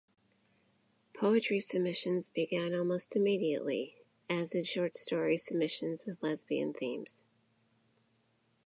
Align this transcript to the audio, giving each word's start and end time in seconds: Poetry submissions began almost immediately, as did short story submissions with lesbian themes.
Poetry 1.13 1.59
submissions 1.59 2.31
began 2.31 2.73
almost 2.73 3.15
immediately, 3.15 3.97
as 4.31 4.49
did 4.49 4.65
short 4.65 4.97
story 4.97 5.37
submissions 5.37 6.05
with 6.07 6.23
lesbian 6.23 6.73
themes. 6.73 7.23